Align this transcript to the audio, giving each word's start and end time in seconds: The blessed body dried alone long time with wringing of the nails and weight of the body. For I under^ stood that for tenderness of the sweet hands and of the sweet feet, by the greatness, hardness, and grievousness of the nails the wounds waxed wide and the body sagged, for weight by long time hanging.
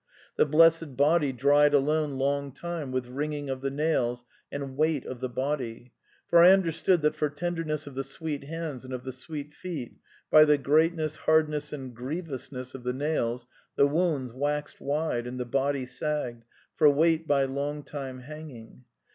The 0.35 0.47
blessed 0.47 0.97
body 0.97 1.31
dried 1.31 1.75
alone 1.75 2.17
long 2.17 2.53
time 2.53 2.91
with 2.91 3.05
wringing 3.05 3.51
of 3.51 3.61
the 3.61 3.69
nails 3.69 4.25
and 4.51 4.75
weight 4.75 5.05
of 5.05 5.19
the 5.19 5.29
body. 5.29 5.93
For 6.27 6.41
I 6.43 6.47
under^ 6.47 6.73
stood 6.73 7.03
that 7.03 7.13
for 7.13 7.29
tenderness 7.29 7.85
of 7.85 7.93
the 7.93 8.03
sweet 8.03 8.45
hands 8.45 8.83
and 8.83 8.95
of 8.95 9.03
the 9.03 9.11
sweet 9.11 9.53
feet, 9.53 9.99
by 10.31 10.43
the 10.45 10.57
greatness, 10.57 11.17
hardness, 11.17 11.71
and 11.71 11.93
grievousness 11.93 12.73
of 12.73 12.81
the 12.81 12.93
nails 12.93 13.45
the 13.75 13.85
wounds 13.85 14.33
waxed 14.33 14.81
wide 14.81 15.27
and 15.27 15.39
the 15.39 15.45
body 15.45 15.85
sagged, 15.85 16.45
for 16.73 16.89
weight 16.89 17.27
by 17.27 17.43
long 17.45 17.83
time 17.83 18.21
hanging. 18.21 18.85